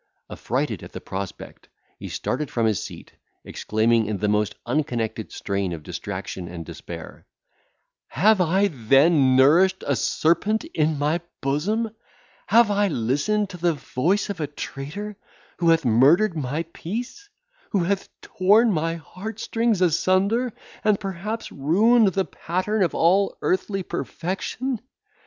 Affrighted 0.31 0.81
at 0.81 0.93
the 0.93 0.99
prospect, 0.99 1.69
he 1.99 2.09
started 2.09 2.49
from 2.49 2.65
his 2.65 2.83
seat, 2.83 3.13
exclaiming, 3.45 4.07
in 4.07 4.17
the 4.17 4.27
most 4.27 4.55
unconnected 4.65 5.31
strain 5.31 5.73
of 5.73 5.83
distraction 5.83 6.47
and 6.47 6.65
despair, 6.65 7.27
"Have 8.07 8.41
I 8.41 8.69
then 8.69 9.35
nourished 9.35 9.83
a 9.85 9.95
serpent 9.95 10.63
in 10.63 10.97
my 10.97 11.21
bosom! 11.39 11.91
Have 12.47 12.71
I 12.71 12.87
listened 12.87 13.51
to 13.51 13.57
the 13.57 13.73
voice 13.75 14.31
of 14.31 14.39
a 14.39 14.47
traitor, 14.47 15.17
who 15.57 15.69
hath 15.69 15.85
murdered 15.85 16.35
my 16.35 16.63
peace! 16.73 17.29
who 17.69 17.83
hath 17.83 18.09
torn 18.21 18.71
my 18.71 18.95
heart 18.95 19.39
strings 19.39 19.81
asunder, 19.83 20.51
and 20.83 20.99
perhaps 20.99 21.51
ruined 21.51 22.07
the 22.07 22.25
pattern 22.25 22.81
of 22.81 22.95
all 22.95 23.37
earthly 23.43 23.83
perfection. 23.83 24.81